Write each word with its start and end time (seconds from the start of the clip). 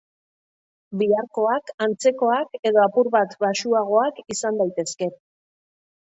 Biharkoak 1.01 1.67
antzekoak 1.85 2.57
edo 2.69 2.81
apur 2.83 3.09
bat 3.17 3.35
baxuagoak 3.43 4.23
izan 4.37 4.57
daitezke. 4.63 5.11